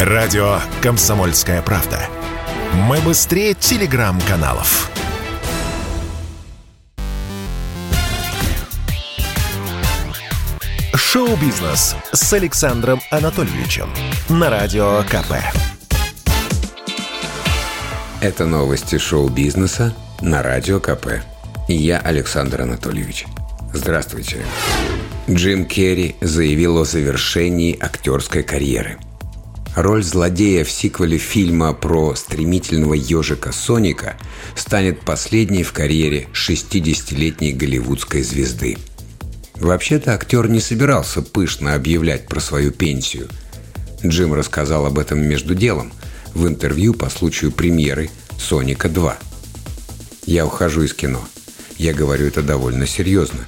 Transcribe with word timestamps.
Радио 0.00 0.58
«Комсомольская 0.82 1.62
правда». 1.62 1.98
Мы 2.74 3.00
быстрее 3.00 3.54
телеграм-каналов. 3.54 4.90
Шоу-бизнес 10.94 11.96
с 12.12 12.32
Александром 12.34 13.00
Анатольевичем 13.10 13.88
на 14.28 14.50
Радио 14.50 15.02
КП. 15.04 15.36
Это 18.20 18.44
новости 18.44 18.98
шоу-бизнеса 18.98 19.94
на 20.20 20.42
Радио 20.42 20.78
КП. 20.78 21.22
Я 21.68 22.00
Александр 22.00 22.60
Анатольевич. 22.60 23.24
Здравствуйте. 23.72 24.44
Джим 25.26 25.64
Керри 25.64 26.16
заявил 26.20 26.76
о 26.76 26.84
завершении 26.84 27.74
актерской 27.80 28.42
карьеры– 28.42 28.98
Роль 29.76 30.02
злодея 30.02 30.64
в 30.64 30.70
сиквеле 30.70 31.18
фильма 31.18 31.74
про 31.74 32.14
стремительного 32.14 32.94
ежика 32.94 33.52
Соника 33.52 34.16
станет 34.54 35.02
последней 35.02 35.64
в 35.64 35.74
карьере 35.74 36.28
60-летней 36.32 37.52
голливудской 37.52 38.22
звезды. 38.22 38.78
Вообще-то 39.56 40.14
актер 40.14 40.48
не 40.48 40.60
собирался 40.60 41.20
пышно 41.20 41.74
объявлять 41.74 42.26
про 42.26 42.40
свою 42.40 42.72
пенсию. 42.72 43.28
Джим 44.02 44.32
рассказал 44.32 44.86
об 44.86 44.98
этом 44.98 45.20
между 45.20 45.54
делом 45.54 45.92
в 46.32 46.46
интервью 46.46 46.94
по 46.94 47.10
случаю 47.10 47.52
премьеры 47.52 48.08
«Соника 48.38 48.88
2». 48.88 49.12
«Я 50.24 50.46
ухожу 50.46 50.84
из 50.84 50.94
кино. 50.94 51.22
Я 51.76 51.92
говорю 51.92 52.28
это 52.28 52.40
довольно 52.40 52.86
серьезно. 52.86 53.46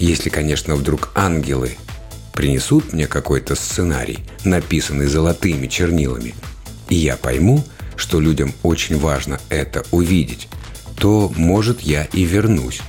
Если, 0.00 0.28
конечно, 0.28 0.74
вдруг 0.74 1.12
ангелы 1.14 1.76
принесут 2.32 2.92
мне 2.92 3.06
какой-то 3.06 3.54
сценарий, 3.54 4.20
написанный 4.44 5.06
золотыми 5.06 5.66
чернилами, 5.66 6.34
и 6.88 6.94
я 6.94 7.16
пойму, 7.16 7.64
что 7.96 8.20
людям 8.20 8.52
очень 8.62 8.98
важно 8.98 9.40
это 9.48 9.84
увидеть, 9.90 10.48
то, 10.96 11.32
может, 11.36 11.80
я 11.80 12.04
и 12.12 12.24
вернусь. 12.24 12.80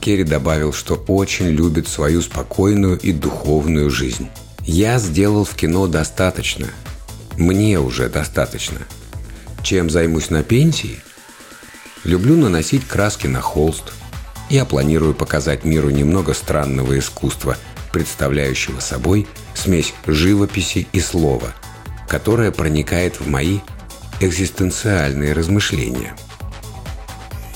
Керри 0.00 0.24
добавил, 0.24 0.72
что 0.72 0.94
очень 1.08 1.48
любит 1.48 1.86
свою 1.86 2.22
спокойную 2.22 2.98
и 2.98 3.12
духовную 3.12 3.90
жизнь. 3.90 4.28
«Я 4.62 4.98
сделал 4.98 5.44
в 5.44 5.54
кино 5.54 5.86
достаточно. 5.86 6.68
Мне 7.36 7.78
уже 7.80 8.08
достаточно. 8.08 8.78
Чем 9.62 9.90
займусь 9.90 10.30
на 10.30 10.42
пенсии? 10.42 11.00
Люблю 12.04 12.36
наносить 12.36 12.86
краски 12.86 13.26
на 13.26 13.40
холст. 13.40 13.92
Я 14.50 14.66
планирую 14.66 15.14
показать 15.14 15.64
миру 15.64 15.88
немного 15.88 16.34
странного 16.34 16.98
искусства– 16.98 17.56
представляющего 17.92 18.80
собой 18.80 19.26
смесь 19.54 19.94
живописи 20.06 20.86
и 20.92 21.00
слова, 21.00 21.52
которая 22.08 22.50
проникает 22.50 23.20
в 23.20 23.28
мои 23.28 23.58
экзистенциальные 24.20 25.32
размышления. 25.32 26.14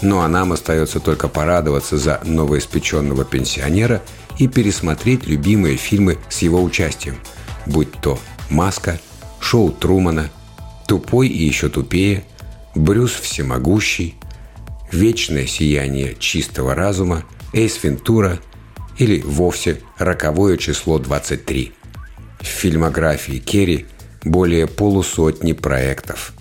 Ну 0.02 0.20
а 0.20 0.28
нам 0.28 0.52
остается 0.52 1.00
только 1.00 1.28
порадоваться 1.28 1.96
за 1.96 2.20
новоиспеченного 2.24 3.24
пенсионера 3.24 4.02
и 4.38 4.48
пересмотреть 4.48 5.26
любимые 5.26 5.76
фильмы 5.76 6.18
с 6.28 6.38
его 6.42 6.62
участием, 6.62 7.16
будь 7.66 7.92
то 7.92 8.18
«Маска», 8.50 8.98
«Шоу 9.40 9.70
Трумана», 9.70 10.30
«Тупой 10.86 11.28
и 11.28 11.44
еще 11.44 11.68
тупее», 11.68 12.24
«Брюс 12.74 13.12
всемогущий», 13.12 14.16
«Вечное 14.94 15.48
сияние 15.48 16.14
чистого 16.20 16.72
разума», 16.72 17.24
«Эйс 17.52 17.82
Вентура», 17.82 18.38
или 18.96 19.20
вовсе 19.22 19.80
роковое 19.98 20.56
число 20.56 21.00
23. 21.00 21.72
В 22.40 22.44
фильмографии 22.44 23.38
Керри 23.38 23.86
более 24.22 24.68
полусотни 24.68 25.52
проектов. 25.52 26.32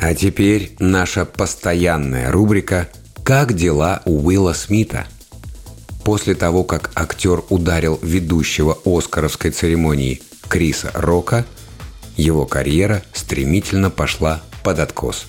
А 0.00 0.14
теперь 0.14 0.74
наша 0.78 1.26
постоянная 1.26 2.32
рубрика 2.32 2.88
«Как 3.22 3.52
дела 3.52 4.00
у 4.06 4.26
Уилла 4.26 4.54
Смита?» 4.54 5.06
После 6.06 6.34
того, 6.34 6.64
как 6.64 6.90
актер 6.94 7.42
ударил 7.50 7.98
ведущего 8.02 8.78
Оскаровской 8.86 9.50
церемонии 9.50 10.22
Криса 10.48 10.90
Рока, 10.94 11.44
его 12.16 12.46
карьера 12.46 13.02
стремительно 13.12 13.90
пошла 13.90 14.40
под 14.64 14.78
откос. 14.78 15.26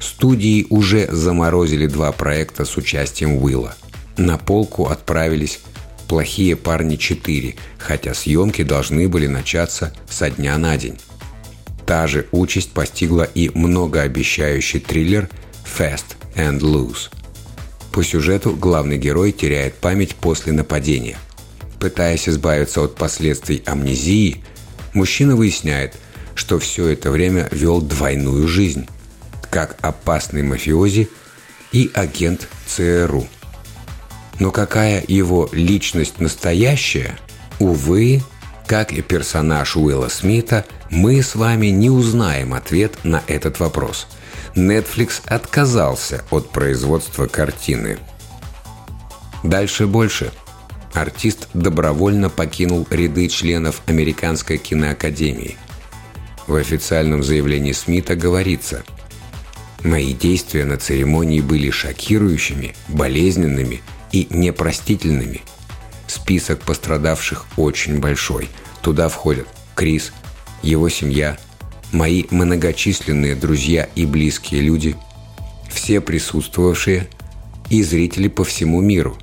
Студии 0.00 0.66
уже 0.70 1.08
заморозили 1.10 1.86
два 1.86 2.12
проекта 2.12 2.64
с 2.64 2.76
участием 2.76 3.36
Уилла– 3.36 3.74
на 4.18 4.36
полку 4.36 4.86
отправились 4.86 5.60
«Плохие 6.08 6.56
парни 6.56 6.96
4», 6.98 7.54
хотя 7.78 8.14
съемки 8.14 8.62
должны 8.62 9.08
были 9.08 9.28
начаться 9.28 9.94
со 10.10 10.28
дня 10.28 10.58
на 10.58 10.76
день. 10.76 10.98
Та 11.86 12.08
же 12.08 12.26
участь 12.32 12.72
постигла 12.72 13.22
и 13.22 13.48
многообещающий 13.54 14.80
триллер 14.80 15.30
«Fast 15.64 16.16
and 16.34 16.58
Loose». 16.58 17.10
По 17.92 18.02
сюжету 18.02 18.56
главный 18.56 18.98
герой 18.98 19.30
теряет 19.30 19.74
память 19.74 20.16
после 20.16 20.52
нападения. 20.52 21.16
Пытаясь 21.78 22.28
избавиться 22.28 22.82
от 22.82 22.96
последствий 22.96 23.62
амнезии, 23.66 24.42
мужчина 24.94 25.36
выясняет, 25.36 25.94
что 26.34 26.58
все 26.58 26.88
это 26.88 27.12
время 27.12 27.48
вел 27.52 27.80
двойную 27.80 28.48
жизнь, 28.48 28.88
как 29.50 29.76
опасный 29.80 30.42
мафиози 30.42 31.08
и 31.72 31.90
агент 31.94 32.48
ЦРУ– 32.66 33.26
но 34.38 34.52
какая 34.52 35.04
его 35.06 35.48
личность 35.52 36.20
настоящая, 36.20 37.18
увы, 37.58 38.22
как 38.66 38.92
и 38.92 39.02
персонаж 39.02 39.76
Уилла 39.76 40.08
Смита, 40.08 40.64
мы 40.90 41.22
с 41.22 41.34
вами 41.34 41.66
не 41.66 41.90
узнаем 41.90 42.54
ответ 42.54 42.98
на 43.04 43.22
этот 43.26 43.58
вопрос. 43.58 44.06
Netflix 44.54 45.22
отказался 45.26 46.24
от 46.30 46.50
производства 46.50 47.26
картины. 47.26 47.98
Дальше 49.42 49.86
больше. 49.86 50.32
Артист 50.94 51.48
добровольно 51.54 52.28
покинул 52.28 52.86
ряды 52.90 53.28
членов 53.28 53.82
Американской 53.86 54.58
киноакадемии. 54.58 55.56
В 56.46 56.54
официальном 56.54 57.22
заявлении 57.22 57.72
Смита 57.72 58.16
говорится 58.16 58.84
«Мои 59.84 60.12
действия 60.12 60.64
на 60.64 60.76
церемонии 60.76 61.40
были 61.40 61.70
шокирующими, 61.70 62.74
болезненными– 62.88 63.82
и 64.12 64.26
непростительными. 64.30 65.42
Список 66.06 66.60
пострадавших 66.62 67.46
очень 67.56 67.98
большой. 67.98 68.48
Туда 68.80 69.08
входят 69.08 69.46
Крис, 69.74 70.12
его 70.62 70.88
семья, 70.88 71.36
мои 71.92 72.24
многочисленные 72.30 73.34
друзья 73.34 73.88
и 73.94 74.06
близкие 74.06 74.62
люди, 74.62 74.96
все 75.70 76.00
присутствовавшие 76.00 77.08
и 77.70 77.82
зрители 77.82 78.28
по 78.28 78.44
всему 78.44 78.80
миру. 78.80 79.16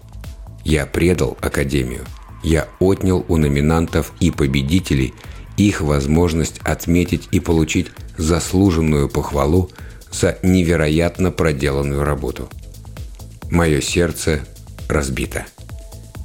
Я 0.63 0.85
предал 0.85 1.37
Академию. 1.41 2.05
Я 2.43 2.67
отнял 2.79 3.25
у 3.27 3.37
номинантов 3.37 4.13
и 4.19 4.29
победителей 4.29 5.13
их 5.57 5.81
возможность 5.81 6.59
отметить 6.59 7.27
и 7.31 7.39
получить 7.39 7.87
заслуженную 8.17 9.09
похвалу 9.09 9.71
за 10.11 10.37
невероятно 10.43 11.31
проделанную 11.31 12.03
работу. 12.03 12.49
Мое 13.49 13.81
сердце 13.81 14.41
разбита. 14.87 15.45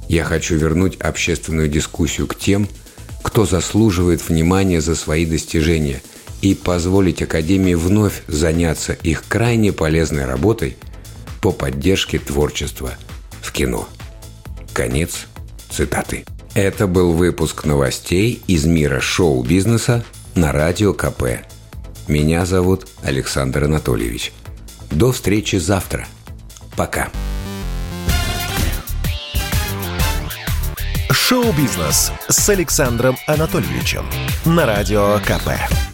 Я 0.07 0.23
хочу 0.23 0.55
вернуть 0.55 0.97
общественную 0.97 1.69
дискуссию 1.69 2.27
к 2.27 2.35
тем, 2.35 2.67
кто 3.23 3.45
заслуживает 3.45 4.27
внимания 4.27 4.81
за 4.81 4.95
свои 4.95 5.25
достижения, 5.25 6.01
и 6.41 6.55
позволить 6.55 7.21
Академии 7.21 7.75
вновь 7.75 8.23
заняться 8.27 8.93
их 8.93 9.23
крайне 9.27 9.71
полезной 9.71 10.25
работой 10.25 10.75
по 11.41 11.51
поддержке 11.51 12.19
творчества 12.19 12.91
в 13.41 13.51
кино. 13.51 13.87
Конец 14.73 15.27
цитаты. 15.69 16.25
Это 16.53 16.87
был 16.87 17.13
выпуск 17.13 17.65
новостей 17.65 18.41
из 18.47 18.65
мира 18.65 18.99
шоу-бизнеса 18.99 20.03
на 20.35 20.51
Радио 20.51 20.93
КП. 20.93 21.45
Меня 22.07 22.45
зовут 22.45 22.87
Александр 23.03 23.65
Анатольевич. 23.65 24.33
До 24.89 25.11
встречи 25.11 25.57
завтра. 25.57 26.07
Пока. 26.75 27.09
Шоу-бизнес 31.09 32.11
с 32.27 32.49
Александром 32.49 33.15
Анатольевичем 33.27 34.05
на 34.45 34.65
Радио 34.65 35.19
КП. 35.19 35.90